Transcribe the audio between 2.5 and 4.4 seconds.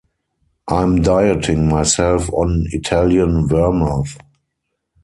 Italian vermouth.